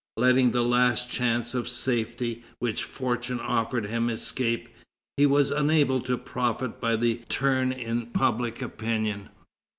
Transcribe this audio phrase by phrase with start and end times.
[0.17, 4.67] Letting the last chance of safety which fortune offered him escape,
[5.15, 9.29] he was unable to profit by the turn in public opinion.